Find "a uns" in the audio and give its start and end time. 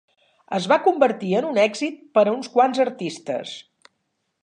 2.31-2.53